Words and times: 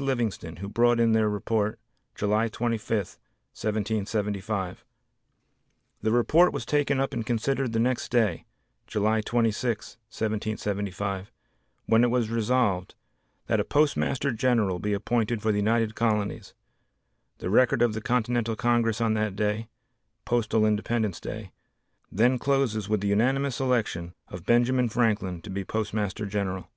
Livingston, 0.00 0.56
who 0.56 0.70
brought 0.70 0.98
in 0.98 1.12
their 1.12 1.28
report 1.28 1.78
July 2.14 2.48
25, 2.48 2.96
1775. 3.52 4.86
The 6.00 6.10
report 6.10 6.50
was 6.54 6.64
taken 6.64 6.98
up 6.98 7.12
and 7.12 7.26
considered 7.26 7.74
the 7.74 7.78
next 7.78 8.08
day, 8.10 8.46
July 8.86 9.20
26, 9.20 9.98
1775, 10.08 11.30
when 11.84 12.04
it 12.04 12.10
was 12.10 12.30
resolved, 12.30 12.94
that 13.48 13.60
a 13.60 13.64
Postmaster 13.64 14.32
General 14.32 14.78
be 14.78 14.94
appointed 14.94 15.42
for 15.42 15.52
the 15.52 15.58
United 15.58 15.94
Colonies. 15.94 16.54
The 17.36 17.50
record 17.50 17.82
of 17.82 17.92
the 17.92 18.00
Continental 18.00 18.56
Congress 18.56 18.98
on 18.98 19.12
that 19.12 19.36
day 19.36 19.68
(postal 20.24 20.64
independence 20.64 21.20
day), 21.20 21.52
then 22.10 22.38
closes 22.38 22.88
with 22.88 23.02
the 23.02 23.08
unanimous 23.08 23.60
election 23.60 24.14
of 24.28 24.46
Benjamin 24.46 24.88
Franklin 24.88 25.42
to 25.42 25.50
be 25.50 25.66
Postmaster 25.66 26.24
General. 26.24 26.70